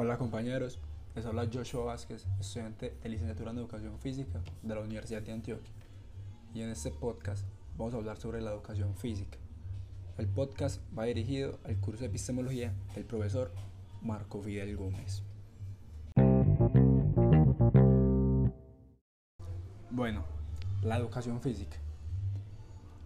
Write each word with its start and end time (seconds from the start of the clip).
Hola 0.00 0.16
compañeros, 0.16 0.78
les 1.16 1.26
habla 1.26 1.48
Joshua 1.52 1.86
Vázquez, 1.86 2.28
estudiante 2.38 2.96
de 3.02 3.08
licenciatura 3.08 3.50
en 3.50 3.58
Educación 3.58 3.98
Física 3.98 4.40
de 4.62 4.72
la 4.72 4.80
Universidad 4.80 5.22
de 5.22 5.32
Antioquia. 5.32 5.74
Y 6.54 6.62
en 6.62 6.68
este 6.68 6.92
podcast 6.92 7.44
vamos 7.76 7.94
a 7.94 7.96
hablar 7.96 8.16
sobre 8.16 8.40
la 8.40 8.52
educación 8.52 8.94
física. 8.94 9.38
El 10.16 10.28
podcast 10.28 10.80
va 10.96 11.02
dirigido 11.02 11.58
al 11.64 11.80
curso 11.80 12.02
de 12.02 12.06
epistemología 12.10 12.72
del 12.94 13.06
profesor 13.06 13.50
Marco 14.00 14.40
Fidel 14.40 14.76
Gómez. 14.76 15.24
Bueno, 19.90 20.22
la 20.84 20.96
educación 20.96 21.40
física. 21.40 21.76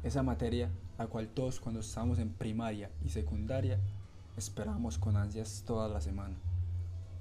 Esa 0.03 0.23
materia 0.23 0.69
la 0.99 1.07
cual 1.07 1.29
todos 1.29 1.59
cuando 1.59 1.81
estábamos 1.81 2.19
en 2.19 2.35
primaria 2.35 2.91
y 3.03 3.09
secundaria 3.09 3.81
esperábamos 4.37 4.99
con 4.99 5.17
ansias 5.17 5.65
toda 5.67 5.89
la 5.89 6.03
semana 6.03 6.37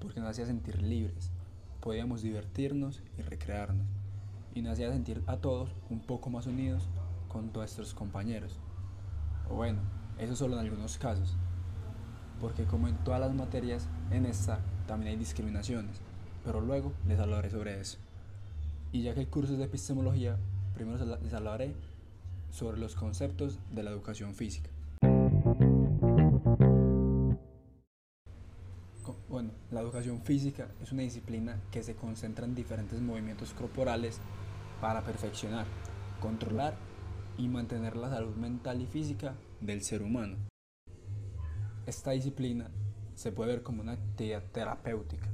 porque 0.02 0.20
nos 0.20 0.30
hacía 0.30 0.46
sentir 0.46 0.82
libres, 0.82 1.32
podíamos 1.80 2.22
divertirnos 2.22 3.02
y 3.18 3.22
recrearnos, 3.22 3.88
y 4.54 4.62
nos 4.62 4.74
hacía 4.74 4.92
sentir 4.92 5.24
a 5.28 5.38
todos 5.38 5.70
un 5.90 6.00
poco 6.00 6.30
más 6.30 6.48
unidos 6.48 6.90
con 7.30 7.54
nuestros 7.54 7.94
compañeros. 7.94 8.60
O 9.50 9.56
bueno, 9.56 9.80
eso 10.18 10.36
solo 10.36 10.56
en 10.56 10.66
algunos 10.66 10.98
casos, 10.98 11.38
porque 12.42 12.66
como 12.66 12.88
en 12.88 12.98
todas 13.04 13.22
las 13.22 13.34
materias, 13.34 13.88
en 14.10 14.26
esta 14.26 14.60
también 14.88 15.12
hay 15.12 15.18
discriminaciones, 15.18 16.02
pero 16.44 16.60
luego 16.60 16.92
les 17.08 17.20
hablaré 17.20 17.50
sobre 17.50 17.80
eso. 17.80 17.98
Y 18.92 19.04
ya 19.04 19.14
que 19.14 19.22
el 19.22 19.28
curso 19.30 19.54
es 19.54 19.60
de 19.60 19.66
epistemología, 19.66 20.38
primero 20.74 20.98
les 21.22 21.34
hablaré 21.34 21.74
sobre 22.50 22.78
los 22.78 22.96
conceptos 22.96 23.60
de 23.72 23.84
la 23.84 23.92
educación 23.92 24.34
física. 24.36 24.70
Bueno, 29.32 29.52
la 29.72 29.80
educación 29.80 30.22
física 30.22 30.68
es 30.84 30.92
una 30.92 31.04
disciplina 31.04 31.58
que 31.72 31.84
se 31.84 31.96
concentra 31.96 32.46
en 32.46 32.54
diferentes 32.54 33.00
movimientos 33.00 33.54
corporales 33.54 34.20
para 34.82 35.06
perfeccionar, 35.06 35.66
controlar 36.20 36.76
y 37.38 37.48
mantener 37.48 37.96
la 37.96 38.10
salud 38.10 38.36
mental 38.36 38.82
y 38.82 38.88
física 38.88 39.34
del 39.62 39.84
ser 39.84 40.02
humano. 40.02 40.36
Esta 41.86 42.12
disciplina 42.12 42.72
se 43.16 43.32
puede 43.32 43.54
ver 43.54 43.64
como 43.64 43.82
una 43.82 43.94
actividad 43.94 44.44
terapéutica, 44.52 45.30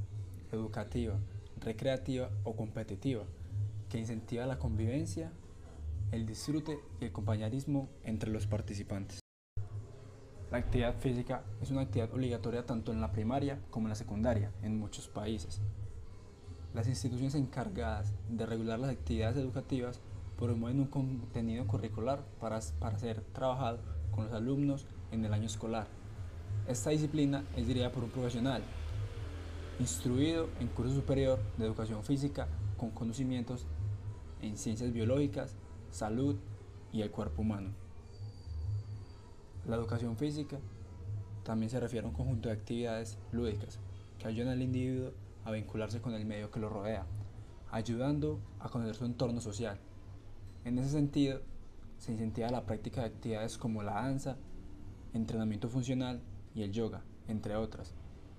educativa, 0.52 1.18
recreativa 1.60 2.30
o 2.44 2.54
competitiva 2.54 3.24
que 3.88 3.98
incentiva 3.98 4.46
la 4.46 4.60
convivencia, 4.60 5.32
el 6.12 6.24
disfrute 6.24 6.78
y 7.00 7.06
el 7.06 7.10
compañerismo 7.10 7.88
entre 8.04 8.30
los 8.30 8.46
participantes. 8.46 9.18
La 10.50 10.58
actividad 10.58 10.94
física 10.94 11.42
es 11.60 11.70
una 11.70 11.82
actividad 11.82 12.12
obligatoria 12.14 12.64
tanto 12.64 12.90
en 12.90 13.02
la 13.02 13.12
primaria 13.12 13.60
como 13.70 13.86
en 13.86 13.90
la 13.90 13.96
secundaria 13.96 14.50
en 14.62 14.78
muchos 14.78 15.06
países. 15.06 15.60
Las 16.72 16.88
instituciones 16.88 17.34
encargadas 17.34 18.14
de 18.30 18.46
regular 18.46 18.78
las 18.78 18.90
actividades 18.90 19.36
educativas 19.36 20.00
promueven 20.38 20.80
un 20.80 20.86
contenido 20.86 21.66
curricular 21.66 22.24
para, 22.40 22.60
para 22.78 22.98
ser 22.98 23.20
trabajado 23.34 23.80
con 24.10 24.24
los 24.24 24.32
alumnos 24.32 24.86
en 25.12 25.22
el 25.24 25.34
año 25.34 25.46
escolar. 25.46 25.86
Esta 26.66 26.90
disciplina 26.90 27.44
es 27.54 27.66
dirigida 27.66 27.92
por 27.92 28.04
un 28.04 28.10
profesional 28.10 28.62
instruido 29.78 30.48
en 30.60 30.68
curso 30.68 30.94
superior 30.94 31.38
de 31.58 31.66
educación 31.66 32.02
física 32.02 32.48
con 32.78 32.90
conocimientos 32.90 33.66
en 34.40 34.56
ciencias 34.56 34.92
biológicas, 34.92 35.56
salud 35.90 36.36
y 36.90 37.02
el 37.02 37.10
cuerpo 37.10 37.42
humano. 37.42 37.87
La 39.68 39.76
educación 39.76 40.16
física 40.16 40.58
también 41.44 41.68
se 41.68 41.78
refiere 41.78 42.06
a 42.06 42.08
un 42.08 42.16
conjunto 42.16 42.48
de 42.48 42.54
actividades 42.54 43.18
lúdicas 43.32 43.78
que 44.18 44.26
ayudan 44.26 44.48
al 44.48 44.62
individuo 44.62 45.12
a 45.44 45.50
vincularse 45.50 46.00
con 46.00 46.14
el 46.14 46.24
medio 46.24 46.50
que 46.50 46.58
lo 46.58 46.70
rodea, 46.70 47.04
ayudando 47.70 48.40
a 48.60 48.70
conocer 48.70 48.94
su 48.94 49.04
entorno 49.04 49.42
social. 49.42 49.78
En 50.64 50.78
ese 50.78 50.88
sentido, 50.88 51.42
se 51.98 52.12
incentiva 52.12 52.48
la 52.48 52.64
práctica 52.64 53.02
de 53.02 53.08
actividades 53.08 53.58
como 53.58 53.82
la 53.82 53.92
danza, 53.92 54.38
entrenamiento 55.12 55.68
funcional 55.68 56.22
y 56.54 56.62
el 56.62 56.72
yoga, 56.72 57.02
entre 57.28 57.54
otras, 57.54 57.92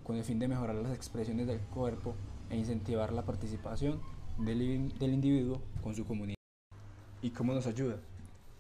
con 0.03 0.15
el 0.15 0.23
fin 0.23 0.39
de 0.39 0.47
mejorar 0.47 0.77
las 0.77 0.95
expresiones 0.95 1.45
del 1.45 1.59
cuerpo 1.59 2.15
e 2.49 2.57
incentivar 2.57 3.13
la 3.13 3.23
participación 3.23 4.01
del, 4.39 4.97
del 4.97 5.13
individuo 5.13 5.61
con 5.83 5.93
su 5.93 6.05
comunidad. 6.05 6.39
¿Y 7.21 7.29
cómo 7.29 7.53
nos 7.53 7.67
ayuda? 7.67 7.97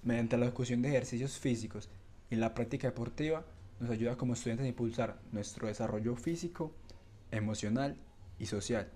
Mediante 0.03 0.37
la 0.37 0.45
ejecución 0.45 0.83
de 0.83 0.89
ejercicios 0.89 1.39
físicos 1.39 1.89
y 2.29 2.35
la 2.35 2.53
práctica 2.53 2.87
deportiva 2.87 3.45
nos 3.79 3.89
ayuda 3.89 4.17
como 4.17 4.33
estudiantes 4.33 4.65
a 4.65 4.69
impulsar 4.69 5.19
nuestro 5.31 5.67
desarrollo 5.67 6.15
físico, 6.15 6.71
emocional 7.31 7.97
y 8.37 8.45
social. 8.45 8.89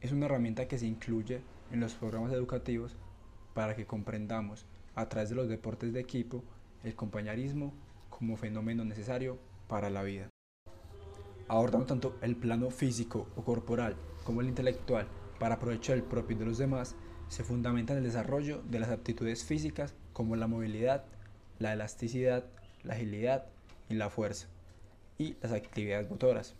Es 0.00 0.12
una 0.12 0.26
herramienta 0.26 0.68
que 0.68 0.78
se 0.78 0.86
incluye 0.86 1.42
en 1.70 1.80
los 1.80 1.94
programas 1.94 2.32
educativos 2.32 2.96
para 3.54 3.76
que 3.76 3.86
comprendamos 3.86 4.66
a 4.94 5.08
través 5.08 5.30
de 5.30 5.36
los 5.36 5.48
deportes 5.48 5.92
de 5.92 6.00
equipo 6.00 6.42
el 6.82 6.94
compañerismo 6.94 7.72
como 8.08 8.36
fenómeno 8.36 8.84
necesario 8.84 9.38
para 9.68 9.90
la 9.90 10.02
vida. 10.02 10.28
Abordando 11.48 11.86
tanto 11.86 12.16
el 12.22 12.36
plano 12.36 12.70
físico 12.70 13.28
o 13.36 13.44
corporal 13.44 13.96
como 14.24 14.40
el 14.40 14.48
intelectual 14.48 15.08
para 15.38 15.56
aprovechar 15.56 15.96
el 15.96 16.02
propio 16.02 16.38
de 16.38 16.44
los 16.44 16.58
demás, 16.58 16.96
se 17.28 17.44
fundamenta 17.44 17.92
en 17.92 17.98
el 17.98 18.04
desarrollo 18.04 18.62
de 18.62 18.80
las 18.80 18.90
aptitudes 18.90 19.44
físicas 19.44 19.94
como 20.12 20.36
la 20.36 20.46
movilidad, 20.46 21.04
la 21.60 21.74
elasticidad, 21.74 22.44
la 22.82 22.94
agilidad 22.94 23.44
y 23.88 23.94
la 23.94 24.10
fuerza, 24.10 24.48
y 25.18 25.36
las 25.42 25.52
actividades 25.52 26.10
motoras. 26.10 26.54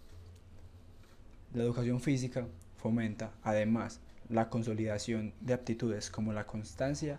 La 1.52 1.64
educación 1.64 2.00
física 2.00 2.46
fomenta, 2.76 3.32
además, 3.42 4.00
la 4.28 4.48
consolidación 4.48 5.32
de 5.40 5.54
aptitudes 5.54 6.10
como 6.10 6.32
la 6.32 6.46
constancia, 6.46 7.18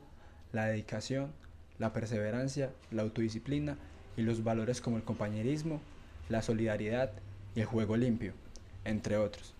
la 0.53 0.68
dedicación, 0.68 1.34
la 1.80 1.92
perseverancia, 1.92 2.72
la 2.92 3.02
autodisciplina 3.02 3.78
y 4.16 4.22
los 4.22 4.44
valores 4.44 4.80
como 4.80 4.98
el 4.98 5.03
compañerismo, 5.03 5.81
la 6.30 6.42
solidaridad 6.42 7.12
y 7.56 7.62
el 7.62 7.66
juego 7.66 7.98
limpio, 7.98 8.34
entre 8.86 9.18
otros, 9.18 9.56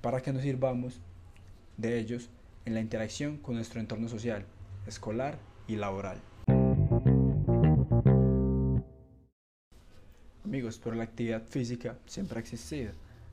para 0.00 0.22
que 0.22 0.32
nos 0.32 0.42
sirvamos 0.42 1.00
de 1.76 1.98
ellos 1.98 2.30
en 2.64 2.74
la 2.74 2.80
interacción 2.80 3.36
con 3.38 3.56
nuestro 3.56 3.80
entorno 3.80 4.08
social, 4.08 4.46
escolar 4.86 5.38
y 5.66 5.76
laboral. 5.76 6.18
Amigos, 10.44 10.80
pero 10.82 10.96
la 10.96 11.04
actividad 11.04 11.42
física 11.44 11.96
siempre 12.06 12.38
ha 12.38 12.40
existido, 12.40 12.92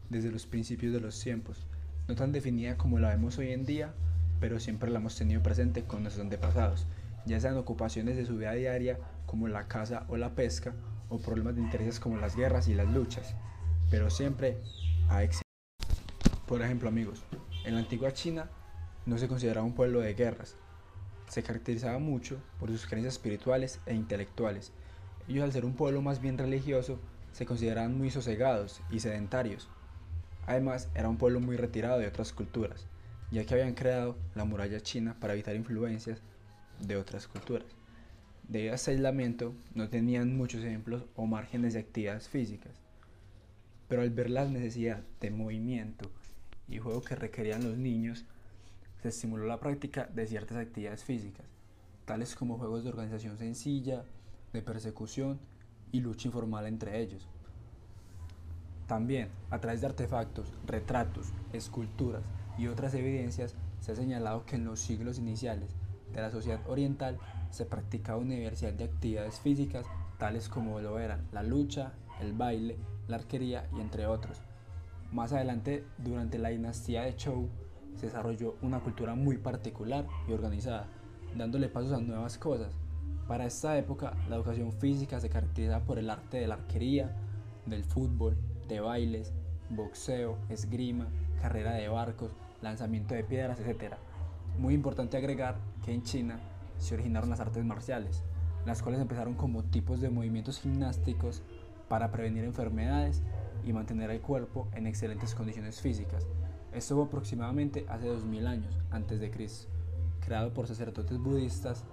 desde 0.09 0.31
los 0.31 0.45
principios 0.45 0.93
de 0.93 0.99
los 0.99 1.19
tiempos, 1.19 1.65
no 2.07 2.13
tan 2.13 2.31
definida 2.31 2.77
como 2.77 2.99
la 2.99 3.09
vemos 3.09 3.39
hoy 3.39 3.51
en 3.51 3.65
día, 3.65 3.93
pero 4.39 4.59
siempre 4.59 4.91
la 4.91 4.99
hemos 4.99 5.15
tenido 5.15 5.41
presente 5.41 5.83
con 5.85 6.03
nuestros 6.03 6.23
antepasados, 6.23 6.85
ya 7.25 7.39
sean 7.39 7.57
ocupaciones 7.57 8.15
de 8.15 8.27
su 8.27 8.37
vida 8.37 8.53
diaria 8.53 8.99
como 9.25 9.47
la 9.47 9.67
caza 9.67 10.05
o 10.07 10.17
la 10.17 10.35
pesca, 10.35 10.73
o 11.09 11.17
problemas 11.17 11.55
de 11.55 11.61
intereses 11.61 11.99
como 11.99 12.17
las 12.17 12.35
guerras 12.35 12.67
y 12.67 12.75
las 12.75 12.87
luchas, 12.87 13.33
pero 13.89 14.11
siempre 14.11 14.59
ha 15.09 15.23
existido. 15.23 15.43
Por 16.45 16.61
ejemplo, 16.61 16.89
amigos, 16.89 17.23
en 17.65 17.73
la 17.73 17.79
antigua 17.79 18.13
China 18.13 18.49
no 19.07 19.17
se 19.17 19.27
consideraba 19.27 19.65
un 19.65 19.73
pueblo 19.73 19.99
de 19.99 20.13
guerras, 20.13 20.55
se 21.27 21.41
caracterizaba 21.41 21.97
mucho 21.97 22.39
por 22.59 22.69
sus 22.69 22.85
creencias 22.85 23.15
espirituales 23.15 23.79
e 23.87 23.95
intelectuales. 23.95 24.71
Ellos 25.29 25.43
al 25.43 25.51
ser 25.51 25.63
un 25.63 25.75
pueblo 25.75 26.01
más 26.01 26.21
bien 26.21 26.39
religioso, 26.39 26.99
se 27.33 27.45
consideraban 27.45 27.95
muy 27.95 28.09
sosegados 28.09 28.81
y 28.89 28.99
sedentarios. 28.99 29.69
Además, 30.47 30.89
era 30.95 31.07
un 31.07 31.17
pueblo 31.17 31.39
muy 31.39 31.55
retirado 31.55 31.99
de 31.99 32.07
otras 32.07 32.33
culturas, 32.33 32.87
ya 33.29 33.45
que 33.45 33.53
habían 33.53 33.75
creado 33.75 34.17
la 34.33 34.43
muralla 34.43 34.81
china 34.81 35.15
para 35.19 35.33
evitar 35.33 35.55
influencias 35.55 36.23
de 36.79 36.97
otras 36.97 37.27
culturas. 37.27 37.67
Debido 38.47 38.71
a 38.71 38.75
este 38.75 38.89
aislamiento, 38.89 39.53
no 39.75 39.87
tenían 39.89 40.35
muchos 40.35 40.63
ejemplos 40.63 41.05
o 41.15 41.27
márgenes 41.27 41.75
de 41.75 41.81
actividades 41.81 42.27
físicas. 42.27 42.73
Pero 43.87 44.01
al 44.01 44.09
ver 44.09 44.31
la 44.31 44.45
necesidad 44.45 45.03
de 45.21 45.29
movimiento 45.29 46.09
y 46.67 46.79
juego 46.79 47.03
que 47.03 47.15
requerían 47.15 47.63
los 47.63 47.77
niños, 47.77 48.25
se 49.03 49.09
estimuló 49.09 49.45
la 49.45 49.59
práctica 49.59 50.09
de 50.11 50.25
ciertas 50.25 50.57
actividades 50.57 51.03
físicas, 51.03 51.45
tales 52.05 52.35
como 52.35 52.57
juegos 52.57 52.83
de 52.83 52.89
organización 52.89 53.37
sencilla, 53.37 54.03
de 54.53 54.61
persecución 54.61 55.39
y 55.91 56.01
lucha 56.01 56.27
informal 56.27 56.65
entre 56.67 57.01
ellos. 57.01 57.27
También, 58.87 59.29
a 59.51 59.59
través 59.59 59.81
de 59.81 59.87
artefactos, 59.87 60.51
retratos, 60.65 61.27
esculturas 61.53 62.23
y 62.57 62.67
otras 62.67 62.93
evidencias, 62.95 63.55
se 63.81 63.91
ha 63.91 63.95
señalado 63.95 64.45
que 64.45 64.55
en 64.55 64.65
los 64.65 64.79
siglos 64.79 65.19
iniciales 65.19 65.69
de 66.13 66.21
la 66.21 66.31
sociedad 66.31 66.59
oriental 66.67 67.19
se 67.51 67.65
practicaba 67.65 68.19
una 68.19 68.35
diversidad 68.35 68.73
de 68.73 68.85
actividades 68.85 69.39
físicas, 69.39 69.85
tales 70.17 70.49
como 70.49 70.79
lo 70.79 70.99
eran 70.99 71.27
la 71.31 71.43
lucha, 71.43 71.93
el 72.19 72.33
baile, 72.33 72.77
la 73.07 73.17
arquería 73.17 73.67
y 73.75 73.79
entre 73.79 74.07
otros. 74.07 74.41
Más 75.11 75.33
adelante, 75.33 75.85
durante 75.97 76.37
la 76.37 76.49
dinastía 76.49 77.03
de 77.03 77.13
Zhou, 77.13 77.47
se 77.95 78.07
desarrolló 78.07 78.55
una 78.61 78.79
cultura 78.79 79.15
muy 79.15 79.37
particular 79.37 80.05
y 80.27 80.33
organizada, 80.33 80.87
dándole 81.35 81.69
pasos 81.69 81.93
a 81.93 81.99
nuevas 81.99 82.37
cosas. 82.37 82.73
Para 83.27 83.45
esta 83.45 83.77
época, 83.77 84.13
la 84.27 84.35
educación 84.35 84.71
física 84.71 85.19
se 85.19 85.29
caracteriza 85.29 85.81
por 85.81 85.99
el 85.99 86.09
arte 86.09 86.37
de 86.37 86.47
la 86.47 86.55
arquería, 86.55 87.15
del 87.65 87.83
fútbol, 87.83 88.35
de 88.67 88.79
bailes, 88.79 89.33
boxeo, 89.69 90.37
esgrima, 90.49 91.07
carrera 91.41 91.73
de 91.73 91.87
barcos, 91.89 92.31
lanzamiento 92.61 93.13
de 93.13 93.23
piedras, 93.23 93.59
etc. 93.59 93.93
Muy 94.57 94.73
importante 94.73 95.17
agregar 95.17 95.57
que 95.85 95.93
en 95.93 96.03
China 96.03 96.39
se 96.77 96.95
originaron 96.95 97.29
las 97.29 97.39
artes 97.39 97.63
marciales, 97.63 98.23
las 98.65 98.81
cuales 98.81 99.01
empezaron 99.01 99.35
como 99.35 99.63
tipos 99.63 100.01
de 100.01 100.09
movimientos 100.09 100.59
gimnásticos 100.59 101.43
para 101.87 102.11
prevenir 102.11 102.43
enfermedades 102.43 103.21
y 103.63 103.73
mantener 103.73 104.09
el 104.11 104.21
cuerpo 104.21 104.67
en 104.73 104.87
excelentes 104.87 105.35
condiciones 105.35 105.81
físicas. 105.81 106.27
Esto 106.73 106.95
fue 106.95 107.05
aproximadamente 107.05 107.85
hace 107.89 108.07
2000 108.07 108.47
años 108.47 108.79
antes 108.91 109.19
de 109.19 109.31
Cristo, 109.31 109.67
creado 110.19 110.53
por 110.53 110.67
sacerdotes 110.67 111.17
budistas, 111.17 111.83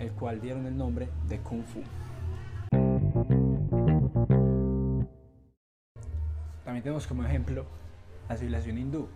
el 0.00 0.12
cual 0.12 0.40
dieron 0.40 0.66
el 0.66 0.76
nombre 0.76 1.08
de 1.28 1.38
Kung 1.40 1.62
Fu. 1.64 1.82
También 6.64 6.82
tenemos 6.82 7.06
como 7.06 7.24
ejemplo 7.24 7.66
la 8.28 8.36
civilización 8.36 8.78
hindú. 8.78 9.08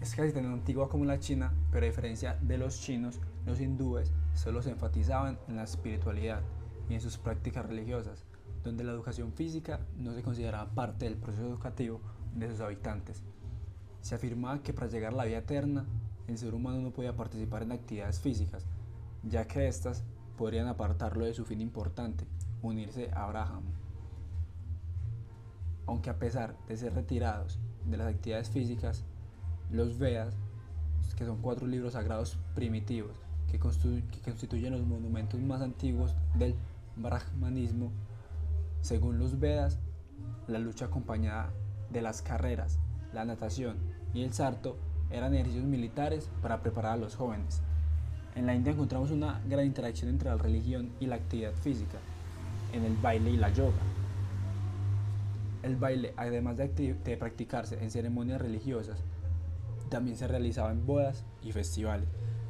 Es 0.00 0.14
casi 0.14 0.32
tan 0.32 0.46
antigua 0.46 0.88
como 0.88 1.04
la 1.04 1.18
china, 1.18 1.52
pero 1.70 1.84
a 1.84 1.88
diferencia 1.88 2.38
de 2.40 2.58
los 2.58 2.80
chinos, 2.80 3.20
los 3.46 3.60
hindúes 3.60 4.12
solo 4.34 4.62
se 4.62 4.70
enfatizaban 4.70 5.38
en 5.48 5.56
la 5.56 5.64
espiritualidad 5.64 6.42
y 6.88 6.94
en 6.94 7.00
sus 7.00 7.18
prácticas 7.18 7.66
religiosas, 7.66 8.24
donde 8.62 8.84
la 8.84 8.92
educación 8.92 9.32
física 9.32 9.80
no 9.98 10.14
se 10.14 10.22
consideraba 10.22 10.70
parte 10.70 11.06
del 11.06 11.16
proceso 11.16 11.46
educativo 11.46 12.00
de 12.34 12.50
sus 12.50 12.60
habitantes. 12.60 13.22
Se 14.00 14.14
afirmaba 14.14 14.62
que 14.62 14.72
para 14.72 14.88
llegar 14.88 15.12
a 15.12 15.16
la 15.16 15.24
vida 15.24 15.38
eterna, 15.38 15.86
el 16.28 16.38
ser 16.38 16.54
humano 16.54 16.80
no 16.80 16.90
podía 16.90 17.16
participar 17.16 17.62
en 17.62 17.72
actividades 17.72 18.20
físicas, 18.20 18.66
ya 19.28 19.46
que 19.46 19.68
éstas 19.68 20.04
podrían 20.36 20.68
apartarlo 20.68 21.24
de 21.24 21.34
su 21.34 21.44
fin 21.44 21.60
importante, 21.60 22.26
unirse 22.62 23.10
a 23.12 23.24
Abraham. 23.24 23.64
Aunque 25.86 26.10
a 26.10 26.18
pesar 26.18 26.56
de 26.66 26.76
ser 26.76 26.94
retirados 26.94 27.58
de 27.84 27.96
las 27.96 28.08
actividades 28.08 28.50
físicas, 28.50 29.04
los 29.70 29.98
Vedas, 29.98 30.34
que 31.16 31.24
son 31.24 31.40
cuatro 31.40 31.66
libros 31.66 31.92
sagrados 31.92 32.38
primitivos 32.54 33.16
que, 33.50 33.58
constituyen 33.58 34.72
los 34.72 34.84
monumentos 34.84 35.40
más 35.40 35.60
antiguos 35.60 36.14
del 36.34 36.56
brahmanismo, 36.96 37.92
según 38.80 39.18
los 39.18 39.38
Vedas, 39.38 39.78
la 40.48 40.58
lucha 40.58 40.86
acompañada 40.86 41.52
de 41.90 42.02
las 42.02 42.20
carreras, 42.22 42.78
la 43.12 43.24
natación 43.24 43.76
y 44.12 44.22
el 44.22 44.32
sarto 44.32 44.76
eran 45.10 45.34
ejercicios 45.34 45.64
militares 45.64 46.28
para 46.42 46.60
preparar 46.60 46.94
a 46.94 46.96
los 46.96 47.14
jóvenes. 47.14 47.62
En 48.36 48.46
la 48.46 48.54
India 48.54 48.72
encontramos 48.72 49.12
una 49.12 49.40
gran 49.48 49.64
interacción 49.64 50.10
entre 50.10 50.28
la 50.28 50.36
religión 50.36 50.90
y 50.98 51.06
la 51.06 51.16
actividad 51.16 51.52
física, 51.52 51.98
en 52.72 52.84
el 52.84 52.96
baile 52.96 53.30
y 53.30 53.36
la 53.36 53.48
yoga. 53.50 53.78
El 55.62 55.76
baile, 55.76 56.12
además 56.16 56.56
de, 56.56 57.16
practicarse 57.18 57.82
en 57.82 57.90
ceremonias 57.92 58.40
religiosas, 58.40 58.98
también 59.88 60.16
se 60.16 60.26
realizaba 60.26 60.72
en 60.72 60.84
bodas 60.84 61.24
y 61.44 61.52
festivales. 61.52 62.08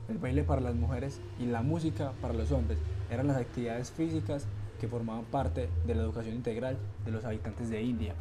El 0.08 0.18
baile 0.18 0.42
para 0.42 0.62
las 0.62 0.74
mujeres 0.74 1.20
y 1.38 1.46
la 1.46 1.62
música 1.62 2.12
para 2.22 2.32
los 2.32 2.50
hombres 2.50 2.78
eran 3.10 3.26
las 3.26 3.36
actividades 3.36 3.90
físicas 3.90 4.46
que 4.80 4.88
formaban 4.88 5.24
parte 5.26 5.68
de 5.86 5.94
la 5.94 6.02
educación 6.02 6.34
integral 6.34 6.78
de 7.04 7.12
los 7.12 7.24
habitantes 7.24 7.68
de 7.68 7.82
India. 7.82 8.14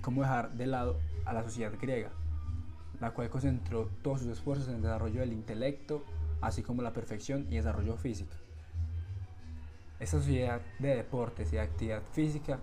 Cómo 0.00 0.22
dejar 0.22 0.52
de 0.52 0.66
lado 0.66 0.98
a 1.24 1.32
la 1.32 1.42
sociedad 1.42 1.72
griega, 1.80 2.10
la 3.00 3.12
cual 3.12 3.30
concentró 3.30 3.88
todos 4.02 4.20
sus 4.20 4.28
esfuerzos 4.30 4.68
en 4.68 4.76
el 4.76 4.82
desarrollo 4.82 5.20
del 5.20 5.32
intelecto, 5.32 6.04
así 6.40 6.62
como 6.62 6.82
la 6.82 6.92
perfección 6.92 7.46
y 7.50 7.56
desarrollo 7.56 7.96
físico. 7.96 8.32
Esta 9.98 10.18
sociedad 10.18 10.60
de 10.78 10.96
deportes 10.96 11.52
y 11.52 11.58
actividad 11.58 12.02
física 12.12 12.58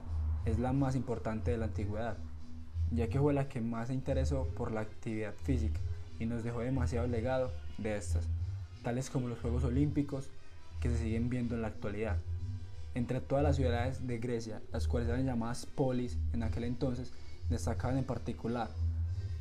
es 0.46 0.60
la 0.60 0.74
más 0.74 0.96
importante 0.96 1.52
de 1.52 1.58
la 1.58 1.66
antigüedad, 1.66 2.18
ya 2.92 3.10
que 3.10 3.20
fue 3.20 3.34
la 3.34 3.48
que 3.48 3.62
más 3.62 3.90
se 3.90 3.94
interesó 3.94 4.46
por 4.56 4.72
la 4.72 4.82
actividad 4.82 5.34
física 5.44 5.80
y 6.20 6.26
nos 6.26 6.44
dejó 6.44 6.62
demasiado 6.62 7.08
legado 7.08 7.52
de 7.78 7.96
estas, 7.96 8.28
tales 8.84 9.10
como 9.10 9.28
los 9.28 9.40
Juegos 9.40 9.64
Olímpicos 9.64 10.30
que 10.80 10.90
se 10.90 10.98
siguen 10.98 11.30
viendo 11.30 11.56
en 11.56 11.62
la 11.62 11.68
actualidad. 11.68 12.18
Entre 12.96 13.22
todas 13.22 13.44
las 13.44 13.56
ciudades 13.56 14.08
de 14.08 14.18
Grecia, 14.18 14.62
las 14.72 14.88
cuales 14.88 15.10
eran 15.10 15.26
llamadas 15.26 15.68
polis 15.68 16.18
en 16.34 16.42
aquel 16.42 16.64
entonces, 16.64 17.14
destacaban 17.50 17.98
en 17.98 18.04
particular 18.04 18.70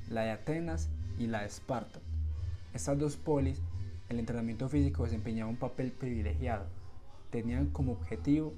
la 0.08 0.22
de 0.22 0.30
Atenas 0.30 0.88
y 1.18 1.26
la 1.26 1.40
de 1.40 1.46
Esparta. 1.46 1.98
Estas 2.74 2.98
dos 2.98 3.16
polis, 3.16 3.60
el 4.08 4.18
entrenamiento 4.18 4.68
físico 4.68 5.04
desempeñaba 5.04 5.50
un 5.50 5.56
papel 5.56 5.92
privilegiado. 5.92 6.66
Tenían 7.30 7.66
como 7.66 7.92
objetivo 7.92 8.52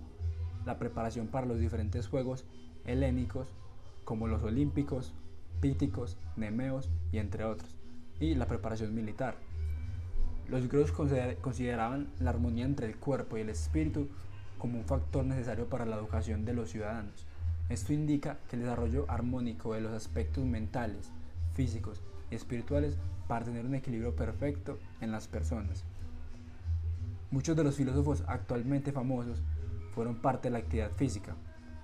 la 0.67 0.79
preparación 0.79 1.29
para 1.29 1.47
los 1.47 1.59
diferentes 1.59 2.09
juegos 2.09 2.45
helénicos, 2.85 3.49
como 4.05 4.27
los 4.27 4.43
olímpicos, 4.43 5.13
píticos, 5.61 6.17
nemeos 6.37 6.91
y 7.13 7.19
entre 7.19 7.45
otros, 7.45 7.77
y 8.21 8.35
la 8.35 8.47
preparación 8.47 8.95
militar. 8.95 9.37
Los 10.49 10.67
griegos 10.69 10.93
consideraban 10.93 12.09
la 12.19 12.31
armonía 12.31 12.65
entre 12.65 12.87
el 12.87 12.97
cuerpo 12.97 13.37
y 13.37 13.43
el 13.43 13.51
espíritu 13.51 14.09
como 14.59 14.79
un 14.79 14.85
factor 14.85 15.25
necesario 15.25 15.69
para 15.69 15.87
la 15.87 15.97
educación 15.97 16.45
de 16.45 16.55
los 16.55 16.71
ciudadanos. 16.71 17.28
Esto 17.69 17.93
indica 17.93 18.39
que 18.49 18.57
el 18.57 18.63
desarrollo 18.63 19.05
armónico 19.09 19.75
de 19.75 19.83
los 19.83 19.93
aspectos 19.93 20.45
mentales, 20.45 21.11
físicos 21.55 22.01
y 22.31 22.35
espirituales 22.35 22.97
para 23.27 23.45
tener 23.45 23.67
un 23.67 23.75
equilibrio 23.75 24.17
perfecto 24.17 24.79
en 25.01 25.13
las 25.13 25.29
personas. 25.29 25.85
Muchos 27.31 27.57
de 27.57 27.65
los 27.65 27.77
filósofos 27.77 28.25
actualmente 28.27 28.91
famosos 28.91 29.43
fueron 29.91 30.17
parte 30.17 30.49
de 30.49 30.53
la 30.53 30.59
actividad 30.61 30.93
física. 30.93 31.37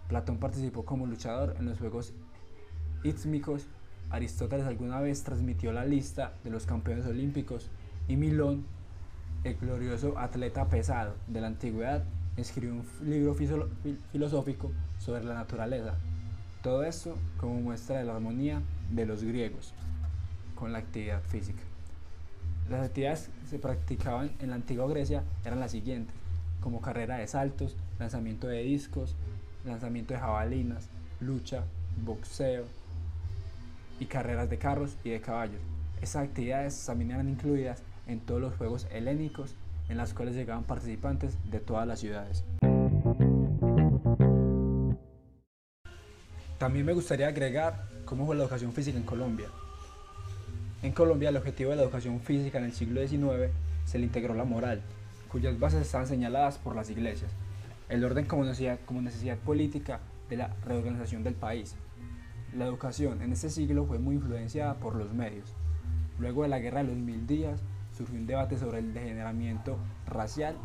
Platón 0.09 0.39
participó 0.39 0.85
como 0.85 1.07
luchador 1.07 1.55
en 1.59 1.67
los 1.67 1.79
Juegos 1.79 2.15
Istmicos, 3.03 3.67
Aristóteles 4.11 4.67
alguna 4.67 5.01
vez 5.01 5.23
transmitió 5.23 5.73
la 5.73 5.85
lista 5.85 6.35
de 6.45 6.51
los 6.51 6.67
campeones 6.67 7.05
olímpicos 7.07 7.71
y 8.09 8.17
Milón, 8.17 8.65
el 9.45 9.57
glorioso 9.57 10.19
atleta 10.19 10.69
pesado 10.69 11.15
de 11.27 11.41
la 11.41 11.49
antigüedad, 11.49 12.05
escribió 12.37 12.75
un 12.75 12.85
libro 13.09 13.35
filosófico 13.35 14.73
sobre 14.99 15.25
la 15.25 15.35
naturaleza. 15.35 15.95
Todo 16.63 16.85
esto 16.85 17.17
como 17.39 17.61
muestra 17.61 17.99
de 17.99 18.05
la 18.05 18.17
armonía 18.17 18.63
de 18.91 19.07
los 19.07 19.23
griegos 19.23 19.75
con 20.55 20.73
la 20.73 20.79
actividad 20.79 21.23
física. 21.23 21.63
Las 22.71 22.87
actividades 22.87 23.29
que 23.43 23.49
se 23.49 23.59
practicaban 23.59 24.33
en 24.41 24.51
la 24.51 24.57
antigua 24.57 24.89
Grecia 24.89 25.23
eran 25.45 25.61
las 25.61 25.73
siguientes, 25.73 26.15
como 26.61 26.81
carrera 26.81 27.19
de 27.19 27.27
saltos, 27.27 27.77
lanzamiento 27.99 28.49
de 28.49 28.63
discos, 28.63 29.15
lanzamiento 29.67 30.15
de 30.15 30.21
jabalinas, 30.21 30.89
lucha, 31.21 31.65
boxeo 32.05 32.65
y 34.01 34.07
carreras 34.07 34.49
de 34.49 34.59
carros 34.59 34.97
y 35.05 35.11
de 35.11 35.21
caballos. 35.21 35.61
Estas 36.01 36.25
actividades 36.25 36.85
también 36.87 37.13
eran 37.13 37.29
incluidas 37.29 37.83
en 38.07 38.21
todos 38.21 38.41
los 38.41 38.55
Juegos 38.57 38.87
Helénicos 38.91 39.55
en 39.89 39.97
las 39.97 40.15
cuales 40.15 40.35
llegaban 40.35 40.65
participantes 40.65 41.39
de 41.51 41.61
todas 41.61 41.87
las 41.87 42.01
ciudades. 42.01 42.45
También 46.59 46.87
me 46.87 46.93
gustaría 46.93 47.29
agregar 47.29 47.89
cómo 48.05 48.25
fue 48.27 48.37
la 48.37 48.45
educación 48.45 48.73
física 48.73 48.97
en 48.97 49.05
Colombia. 49.05 49.49
En 50.83 50.93
Colombia 50.93 51.29
el 51.29 51.37
objetivo 51.37 51.71
de 51.71 51.77
la 51.77 51.83
educación 51.83 52.21
física 52.21 52.59
en 52.59 52.65
el 52.65 52.73
siglo 52.73 53.07
XIX 53.07 53.53
se 53.85 53.99
le 53.99 54.07
integró 54.07 54.35
la 54.35 54.45
moral, 54.45 54.81
cuyas 55.29 55.59
bases 55.59 55.83
estaban 55.83 56.07
señaladas 56.07 56.59
por 56.59 56.77
las 56.77 56.91
iglesias, 56.91 57.31
el 57.89 58.05
orden 58.05 58.27
como 58.27 58.45
necesidad, 58.45 58.79
como 58.87 59.03
necesidad 59.03 59.37
política 59.39 60.01
de 60.29 60.37
la 60.37 60.55
reorganización 60.65 61.23
del 61.23 61.35
país. 61.35 61.75
La 62.57 62.67
educación 62.67 63.21
en 63.21 63.33
este 63.33 63.51
siglo 63.51 63.85
fue 63.85 63.99
muy 63.99 64.17
influenciada 64.17 64.75
por 64.75 64.95
los 64.95 65.13
medios. 65.13 65.53
Luego 66.19 66.45
de 66.45 66.49
la 66.49 66.61
Guerra 66.61 66.83
de 66.83 66.89
los 66.89 66.97
Mil 66.97 67.27
Días, 67.27 67.61
surgió 67.97 68.19
un 68.19 68.27
debate 68.27 68.59
sobre 68.59 68.81
el 68.81 68.93
degeneramiento 68.93 69.79
racial 70.07 70.57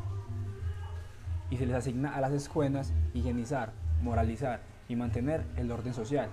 y 1.49 1.57
se 1.57 1.65
les 1.65 1.75
asigna 1.75 2.15
a 2.15 2.21
las 2.21 2.31
escuelas 2.33 2.93
higienizar, 3.13 3.71
moralizar 4.01 4.61
y 4.87 4.95
mantener 4.95 5.45
el 5.55 5.71
orden 5.71 5.93
social. 5.93 6.29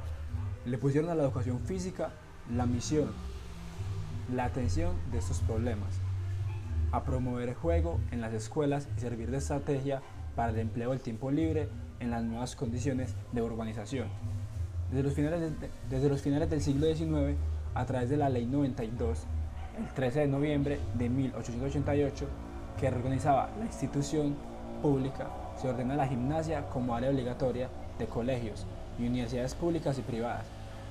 Le 0.64 0.78
pusieron 0.78 1.10
a 1.10 1.14
la 1.14 1.22
educación 1.22 1.60
física 1.60 2.10
la 2.54 2.66
misión, 2.66 3.10
la 4.34 4.44
atención 4.44 4.94
de 5.12 5.18
estos 5.18 5.40
problemas, 5.40 6.00
a 6.92 7.04
promover 7.04 7.50
el 7.50 7.54
juego 7.54 8.00
en 8.10 8.20
las 8.20 8.32
escuelas 8.32 8.88
y 8.96 9.00
servir 9.00 9.30
de 9.30 9.38
estrategia 9.38 10.02
para 10.34 10.52
el 10.52 10.58
empleo 10.58 10.90
del 10.90 11.00
tiempo 11.00 11.30
libre 11.30 11.68
en 12.00 12.10
las 12.10 12.22
nuevas 12.22 12.56
condiciones 12.56 13.14
de 13.32 13.42
urbanización. 13.42 14.08
Desde 14.90 15.02
los 15.02 15.14
finales, 15.14 15.52
desde 15.90 16.08
los 16.08 16.22
finales 16.22 16.50
del 16.50 16.60
siglo 16.60 16.86
XIX, 16.86 17.36
a 17.74 17.84
través 17.86 18.08
de 18.08 18.16
la 18.16 18.28
Ley 18.28 18.46
92, 18.46 19.26
el 19.78 19.86
13 19.94 20.20
de 20.20 20.26
noviembre 20.28 20.78
de 20.94 21.08
1888, 21.08 22.26
que 22.78 22.90
reorganizaba 22.90 23.50
la 23.58 23.66
institución 23.66 24.34
pública, 24.82 25.28
se 25.60 25.68
ordena 25.68 25.96
la 25.96 26.08
gimnasia 26.08 26.68
como 26.68 26.94
área 26.94 27.10
obligatoria 27.10 27.68
de 27.98 28.06
colegios 28.06 28.66
y 28.98 29.06
universidades 29.06 29.54
públicas 29.54 29.98
y 29.98 30.02
privadas, 30.02 30.44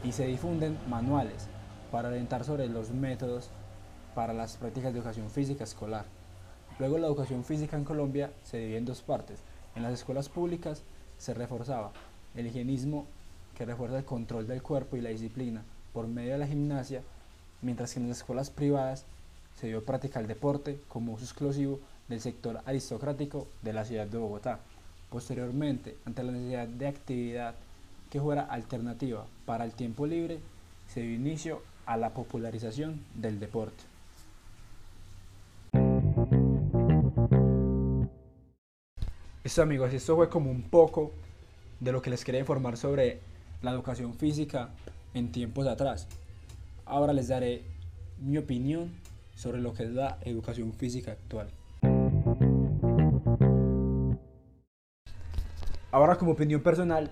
y 0.04 0.12
se 0.12 0.28
difunden 0.28 0.78
manuales 0.90 1.48
para 1.92 2.10
orientar 2.10 2.44
sobre 2.44 2.68
los 2.68 2.92
métodos 2.92 3.50
para 4.14 4.34
las 4.34 4.58
prácticas 4.58 4.94
de 4.94 5.00
educación 5.00 5.30
física 5.30 5.64
escolar. 5.64 6.06
Luego 6.80 6.98
la 6.98 7.08
educación 7.08 7.44
física 7.44 7.78
en 7.78 7.86
Colombia 7.86 8.32
se 8.44 8.58
divide 8.58 8.78
en 8.78 8.86
dos 8.86 9.02
partes. 9.02 9.40
En 9.76 9.84
las 9.84 9.94
escuelas 9.94 10.30
públicas 10.30 10.84
se 11.18 11.34
reforzaba 11.34 11.92
el 12.36 12.48
higienismo 12.48 13.06
que 13.56 13.66
refuerza 13.66 13.98
el 13.98 14.06
control 14.06 14.48
del 14.48 14.62
cuerpo 14.62 14.98
y 14.98 15.02
la 15.02 15.10
disciplina 15.10 15.64
por 15.94 16.08
medio 16.08 16.34
de 16.34 16.40
la 16.40 16.48
gimnasia, 16.48 17.02
mientras 17.62 17.94
que 17.94 18.00
en 18.00 18.10
las 18.10 18.18
escuelas 18.18 18.50
privadas 18.50 19.06
se 19.60 19.68
dio 19.68 19.84
práctica 19.84 20.20
el 20.20 20.28
deporte 20.28 20.80
como 20.88 21.14
uso 21.14 21.24
exclusivo 21.24 21.80
del 22.08 22.22
sector 22.22 22.62
aristocrático 22.66 23.48
de 23.62 23.74
la 23.74 23.86
ciudad 23.86 24.08
de 24.08 24.18
Bogotá. 24.18 24.60
Posteriormente, 25.10 25.96
ante 26.06 26.24
la 26.24 26.32
necesidad 26.32 26.68
de 26.68 26.88
actividad 26.88 27.56
que 28.10 28.22
fuera 28.22 28.44
alternativa 28.44 29.26
para 29.46 29.66
el 29.66 29.74
tiempo 29.74 30.06
libre, 30.06 30.40
se 30.88 31.02
dio 31.02 31.14
inicio 31.14 31.62
a 31.86 31.98
la 31.98 32.12
popularización 32.12 33.04
del 33.16 33.40
deporte. 33.40 33.84
Amigos, 39.62 39.94
esto 39.94 40.18
fue 40.18 40.28
como 40.28 40.52
un 40.52 40.64
poco 40.64 41.14
de 41.80 41.94
lo 41.94 42.02
que 42.02 42.10
les 42.10 42.26
quería 42.26 42.42
informar 42.42 42.76
sobre 42.76 43.22
la 43.62 43.72
educación 43.72 44.14
física 44.14 44.70
en 45.14 45.32
tiempos 45.32 45.66
atrás. 45.66 46.08
Ahora 46.88 47.14
les 47.14 47.30
daré 47.30 47.64
mi 48.20 48.38
opinión 48.38 48.92
sobre 49.34 49.60
lo 49.60 49.74
que 49.74 49.84
es 49.84 49.90
la 49.90 50.20
educación 50.22 50.72
física 50.72 51.14
actual. 51.14 51.50
Ahora 55.92 56.18
como 56.18 56.34
opinión 56.34 56.62
personal, 56.62 57.10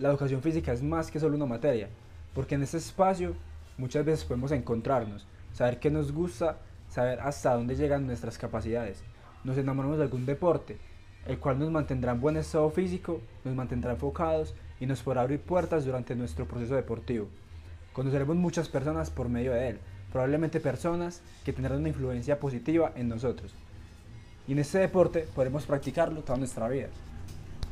la 0.00 0.08
educación 0.08 0.42
física 0.42 0.72
es 0.72 0.82
más 0.82 1.10
que 1.12 1.20
solo 1.20 1.36
una 1.36 1.46
materia, 1.46 1.88
porque 2.34 2.56
en 2.56 2.62
este 2.64 2.78
espacio 2.78 3.36
muchas 3.78 4.04
veces 4.04 4.24
podemos 4.24 4.50
encontrarnos, 4.50 5.24
saber 5.52 5.78
qué 5.78 5.90
nos 5.90 6.10
gusta, 6.10 6.58
saber 6.88 7.20
hasta 7.20 7.54
dónde 7.54 7.76
llegan 7.76 8.06
nuestras 8.06 8.38
capacidades. 8.38 9.04
Nos 9.44 9.56
enamoramos 9.56 9.98
de 9.98 10.04
algún 10.04 10.26
deporte, 10.26 10.78
el 11.26 11.38
cual 11.38 11.60
nos 11.60 11.70
mantendrá 11.70 12.10
en 12.10 12.20
buen 12.20 12.36
estado 12.36 12.68
físico, 12.70 13.20
nos 13.44 13.54
mantendrá 13.54 13.92
enfocados 13.92 14.56
y 14.80 14.86
nos 14.86 15.00
podrá 15.00 15.20
abrir 15.20 15.40
puertas 15.40 15.84
durante 15.84 16.16
nuestro 16.16 16.48
proceso 16.48 16.74
deportivo. 16.74 17.28
Conoceremos 17.92 18.36
muchas 18.36 18.68
personas 18.68 19.10
por 19.10 19.28
medio 19.28 19.52
de 19.52 19.68
él, 19.68 19.78
probablemente 20.10 20.60
personas 20.60 21.20
que 21.44 21.52
tendrán 21.52 21.78
una 21.78 21.88
influencia 21.88 22.40
positiva 22.40 22.92
en 22.96 23.08
nosotros. 23.08 23.54
Y 24.48 24.52
en 24.52 24.58
este 24.58 24.78
deporte 24.78 25.28
podremos 25.34 25.66
practicarlo 25.66 26.22
toda 26.22 26.38
nuestra 26.38 26.68
vida. 26.68 26.88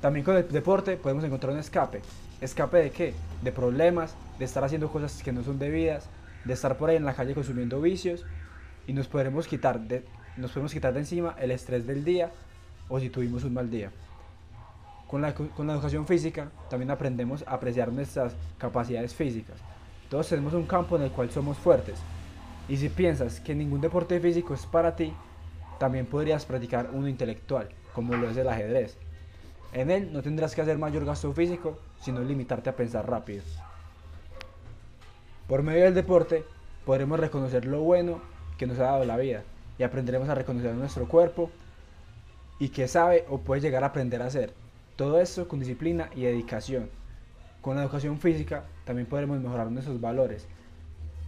También 0.01 0.25
con 0.25 0.37
el 0.37 0.49
deporte 0.49 0.97
podemos 0.97 1.25
encontrar 1.25 1.53
un 1.53 1.59
escape. 1.59 2.01
¿Escape 2.41 2.79
de 2.79 2.91
qué? 2.91 3.15
De 3.43 3.53
problemas, 3.53 4.15
de 4.39 4.45
estar 4.45 4.65
haciendo 4.65 4.91
cosas 4.91 5.23
que 5.23 5.33
no 5.33 5.43
son 5.43 5.59
debidas, 5.59 6.09
de 6.45 6.53
estar 6.55 6.77
por 6.77 6.91
ahí 6.91 6.97
en 6.97 7.05
la 7.05 7.15
calle 7.15 7.35
consumiendo 7.35 7.81
vicios 7.81 8.25
y 8.87 8.93
nos 8.93 9.09
podremos 9.09 9.47
quitar 9.47 9.81
de, 9.81 10.05
nos 10.37 10.53
podemos 10.53 10.73
quitar 10.73 10.93
de 10.95 11.01
encima 11.01 11.35
el 11.39 11.51
estrés 11.51 11.87
del 11.87 12.05
día 12.05 12.31
o 12.89 12.99
si 12.99 13.11
tuvimos 13.11 13.45
un 13.45 13.55
mal 13.55 13.71
día. 13.71 13.91
Con 15.07 15.23
la, 15.23 15.35
con 15.35 15.67
la 15.67 15.75
educación 15.75 16.07
física 16.07 16.51
también 16.69 16.91
aprendemos 16.91 17.45
a 17.47 17.55
apreciar 17.55 17.93
nuestras 17.93 18.35
capacidades 18.59 19.15
físicas. 19.15 19.57
Todos 20.11 20.29
tenemos 20.29 20.55
un 20.55 20.67
campo 20.67 20.97
en 20.97 21.03
el 21.03 21.13
cual 21.13 21.31
somos 21.31 21.57
fuertes. 21.57 22.01
Y 22.69 22.77
si 22.77 22.89
piensas 22.89 23.39
que 23.41 23.55
ningún 23.55 23.81
deporte 23.81 24.19
físico 24.19 24.53
es 24.53 24.67
para 24.67 24.97
ti, 24.97 25.15
también 25.79 26.05
podrías 26.05 26.45
practicar 26.45 26.91
uno 26.93 27.09
intelectual, 27.09 27.69
como 27.95 28.17
lo 28.17 28.29
es 28.29 28.37
el 28.37 28.49
ajedrez. 28.49 28.97
En 29.73 29.89
él 29.91 30.13
no 30.13 30.21
tendrás 30.21 30.55
que 30.55 30.63
hacer 30.63 30.79
mayor 30.79 31.05
gasto 31.05 31.33
físico, 31.33 31.79
sino 32.01 32.21
limitarte 32.21 32.71
a 32.71 32.77
pensar 32.77 33.09
rápido. 33.09 33.45
Por 35.47 35.63
medio 35.63 35.85
del 35.85 35.95
deporte 35.95 36.45
podremos 36.85 37.21
reconocer 37.21 37.65
lo 37.65 37.81
bueno 37.81 38.21
que 38.59 38.67
nos 38.67 38.79
ha 38.81 38.85
dado 38.85 39.05
la 39.05 39.17
vida 39.17 39.45
y 39.79 39.85
aprenderemos 39.85 40.29
a 40.29 40.35
reconocer 40.35 40.75
nuestro 40.75 41.07
cuerpo 41.07 41.53
y 42.59 42.71
qué 42.71 42.89
sabe 42.89 43.25
o 43.29 43.39
puede 43.39 43.61
llegar 43.61 43.85
a 43.85 43.89
aprender 43.89 44.23
a 44.23 44.27
hacer. 44.27 44.53
Todo 44.97 45.21
esto 45.21 45.47
con 45.47 45.61
disciplina 45.61 46.11
y 46.17 46.23
dedicación. 46.23 46.91
Con 47.61 47.77
la 47.77 47.83
educación 47.83 48.19
física 48.19 48.65
también 48.85 49.07
podremos 49.07 49.39
mejorar 49.39 49.71
nuestros 49.71 50.01
valores, 50.01 50.47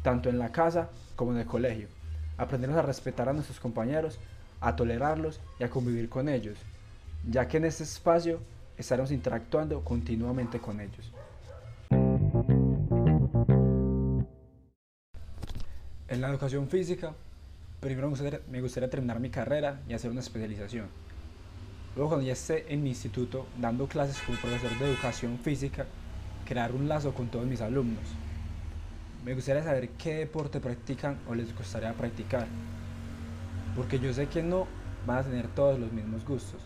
tanto 0.02 0.30
en 0.30 0.38
la 0.38 0.50
casa 0.50 0.88
como 1.14 1.32
en 1.32 1.38
el 1.38 1.46
colegio. 1.46 1.88
Aprendernos 2.38 2.78
a 2.78 2.82
respetar 2.82 3.28
a 3.28 3.34
nuestros 3.34 3.60
compañeros, 3.60 4.18
a 4.60 4.74
tolerarlos 4.74 5.40
y 5.58 5.64
a 5.64 5.70
convivir 5.70 6.08
con 6.08 6.30
ellos, 6.30 6.56
ya 7.28 7.46
que 7.48 7.58
en 7.58 7.66
este 7.66 7.82
espacio 7.82 8.40
estaremos 8.78 9.10
interactuando 9.10 9.84
continuamente 9.84 10.58
con 10.58 10.80
ellos. 10.80 11.12
En 16.08 16.20
la 16.20 16.28
educación 16.30 16.68
física, 16.68 17.12
primero 17.80 18.10
me 18.50 18.60
gustaría, 18.62 18.88
terminar 18.88 19.20
mi 19.20 19.28
carrera 19.28 19.82
y 19.86 19.92
hacer 19.92 20.10
una 20.10 20.20
especialización. 20.20 20.86
Luego 21.94 22.08
cuando 22.10 22.26
ya 22.26 22.32
esté 22.32 22.72
en 22.72 22.82
mi 22.82 22.88
instituto 22.88 23.46
dando 23.60 23.86
clases 23.86 24.18
como 24.22 24.38
profesor 24.38 24.70
de 24.78 24.86
educación 24.86 25.38
física, 25.38 25.86
crear 26.46 26.72
un 26.72 26.88
lazo 26.88 27.14
con 27.14 27.28
todos 27.28 27.46
mis 27.46 27.60
alumnos. 27.60 28.04
Me 29.24 29.34
gustaría 29.34 29.62
saber 29.62 29.90
qué 29.90 30.14
deporte 30.16 30.60
practican 30.60 31.18
o 31.28 31.34
les 31.34 31.56
gustaría 31.56 31.92
practicar, 31.92 32.46
porque 33.76 33.98
yo 33.98 34.12
sé 34.12 34.26
que 34.26 34.42
no 34.42 34.66
van 35.06 35.18
a 35.18 35.22
tener 35.22 35.48
todos 35.48 35.78
los 35.78 35.92
mismos 35.92 36.24
gustos. 36.24 36.60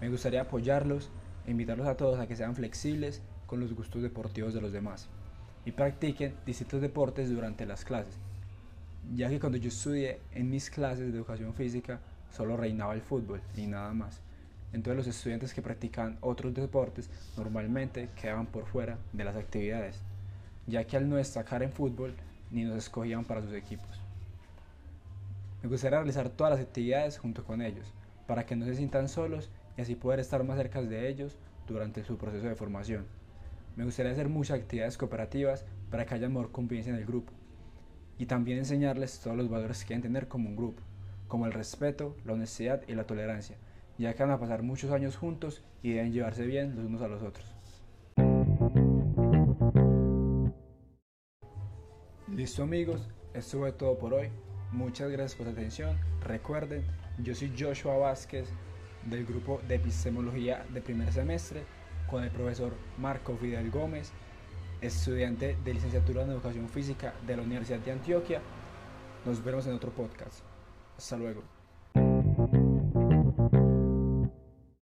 Me 0.00 0.08
gustaría 0.08 0.42
apoyarlos 0.42 1.10
e 1.46 1.50
invitarlos 1.50 1.86
a 1.86 1.96
todos 1.96 2.20
a 2.20 2.26
que 2.26 2.36
sean 2.36 2.54
flexibles 2.54 3.22
con 3.46 3.60
los 3.60 3.74
gustos 3.74 4.02
deportivos 4.02 4.54
de 4.54 4.60
los 4.60 4.72
demás 4.72 5.08
y 5.64 5.72
practiquen 5.72 6.34
distintos 6.44 6.80
deportes 6.80 7.30
durante 7.30 7.66
las 7.66 7.84
clases, 7.84 8.18
ya 9.14 9.28
que 9.28 9.40
cuando 9.40 9.58
yo 9.58 9.68
estudié 9.68 10.20
en 10.32 10.50
mis 10.50 10.70
clases 10.70 11.10
de 11.10 11.16
educación 11.18 11.54
física 11.54 12.00
solo 12.30 12.56
reinaba 12.56 12.94
el 12.94 13.00
fútbol 13.00 13.40
y 13.56 13.66
nada 13.66 13.92
más. 13.94 14.23
Entonces 14.74 14.96
los 14.96 15.16
estudiantes 15.16 15.54
que 15.54 15.62
practican 15.62 16.18
otros 16.20 16.52
deportes 16.52 17.08
normalmente 17.36 18.08
quedaban 18.20 18.46
por 18.46 18.66
fuera 18.66 18.98
de 19.12 19.22
las 19.22 19.36
actividades, 19.36 20.02
ya 20.66 20.84
que 20.84 20.96
al 20.96 21.08
no 21.08 21.14
destacar 21.14 21.62
en 21.62 21.70
fútbol 21.70 22.16
ni 22.50 22.64
nos 22.64 22.78
escogían 22.78 23.24
para 23.24 23.40
sus 23.40 23.52
equipos. 23.52 23.86
Me 25.62 25.68
gustaría 25.68 25.98
realizar 25.98 26.28
todas 26.28 26.54
las 26.54 26.60
actividades 26.60 27.18
junto 27.18 27.44
con 27.44 27.62
ellos, 27.62 27.86
para 28.26 28.46
que 28.46 28.56
no 28.56 28.64
se 28.64 28.74
sientan 28.74 29.08
solos 29.08 29.48
y 29.78 29.82
así 29.82 29.94
poder 29.94 30.18
estar 30.18 30.42
más 30.42 30.56
cerca 30.56 30.82
de 30.82 31.08
ellos 31.08 31.36
durante 31.68 32.02
su 32.02 32.18
proceso 32.18 32.48
de 32.48 32.56
formación. 32.56 33.06
Me 33.76 33.84
gustaría 33.84 34.10
hacer 34.10 34.28
muchas 34.28 34.58
actividades 34.58 34.98
cooperativas 34.98 35.64
para 35.88 36.04
que 36.04 36.14
haya 36.14 36.28
mejor 36.28 36.50
convivencia 36.50 36.92
en 36.92 36.98
el 36.98 37.06
grupo 37.06 37.32
y 38.18 38.26
también 38.26 38.58
enseñarles 38.58 39.20
todos 39.20 39.36
los 39.36 39.48
valores 39.48 39.84
que 39.84 39.94
deben 39.94 40.02
tener 40.02 40.26
como 40.26 40.48
un 40.48 40.56
grupo, 40.56 40.82
como 41.28 41.46
el 41.46 41.52
respeto, 41.52 42.16
la 42.24 42.32
honestidad 42.32 42.82
y 42.88 42.94
la 42.94 43.06
tolerancia, 43.06 43.56
ya 43.98 44.14
que 44.14 44.22
van 44.22 44.32
a 44.32 44.38
pasar 44.38 44.62
muchos 44.62 44.90
años 44.90 45.16
juntos 45.16 45.62
y 45.82 45.92
deben 45.92 46.12
llevarse 46.12 46.44
bien 46.46 46.74
los 46.76 46.86
unos 46.86 47.02
a 47.02 47.08
los 47.08 47.22
otros. 47.22 47.54
Listo 52.28 52.64
amigos, 52.64 53.08
esto 53.32 53.58
fue 53.58 53.72
todo 53.72 53.96
por 53.96 54.14
hoy. 54.14 54.28
Muchas 54.72 55.10
gracias 55.10 55.36
por 55.36 55.46
su 55.46 55.52
atención. 55.52 55.96
Recuerden, 56.20 56.84
yo 57.18 57.34
soy 57.34 57.54
Joshua 57.56 57.96
Vázquez 57.96 58.48
del 59.04 59.24
grupo 59.24 59.60
de 59.68 59.76
epistemología 59.76 60.64
de 60.72 60.80
primer 60.80 61.12
semestre 61.12 61.62
con 62.10 62.24
el 62.24 62.30
profesor 62.30 62.72
Marco 62.98 63.36
Fidel 63.36 63.70
Gómez, 63.70 64.12
estudiante 64.80 65.56
de 65.64 65.74
licenciatura 65.74 66.22
en 66.22 66.30
educación 66.30 66.68
física 66.68 67.14
de 67.26 67.36
la 67.36 67.42
Universidad 67.42 67.78
de 67.78 67.92
Antioquia. 67.92 68.40
Nos 69.24 69.42
vemos 69.44 69.66
en 69.66 69.74
otro 69.74 69.90
podcast. 69.92 70.40
Hasta 70.96 71.16
luego. 71.16 71.53